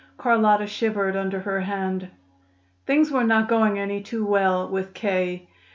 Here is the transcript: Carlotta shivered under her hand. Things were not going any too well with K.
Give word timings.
Carlotta 0.17 0.65
shivered 0.65 1.15
under 1.15 1.41
her 1.41 1.59
hand. 1.61 2.09
Things 2.87 3.11
were 3.11 3.23
not 3.23 3.47
going 3.47 3.77
any 3.77 4.01
too 4.01 4.25
well 4.25 4.67
with 4.67 4.95
K. 4.95 5.47